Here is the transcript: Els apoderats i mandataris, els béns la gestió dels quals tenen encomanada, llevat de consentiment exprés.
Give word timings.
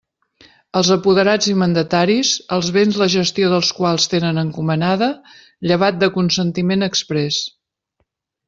Els 0.79 0.87
apoderats 0.93 1.49
i 1.51 1.53
mandataris, 1.63 2.31
els 2.57 2.71
béns 2.79 2.97
la 3.03 3.09
gestió 3.17 3.51
dels 3.53 3.71
quals 3.81 4.09
tenen 4.15 4.43
encomanada, 4.45 5.11
llevat 5.73 6.03
de 6.05 6.11
consentiment 6.17 6.89
exprés. 6.89 7.43